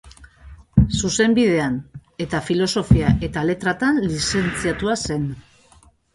[0.99, 1.75] Zuzenbidean
[2.25, 5.31] eta filosofia eta letratan lizentziatua zen.